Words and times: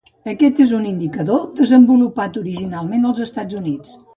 Aquest 0.31 0.61
és 0.63 0.71
un 0.77 0.87
indicador 0.91 1.45
desenvolupat 1.61 2.41
originalment 2.45 3.07
als 3.11 3.25
Estats 3.31 3.63
Units. 3.63 3.95